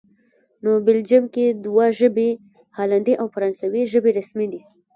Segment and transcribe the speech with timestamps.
[0.63, 2.29] نو بلجیم کې دوه ژبې،
[2.77, 4.61] هالندي او فرانسوي ژبې رسمي دي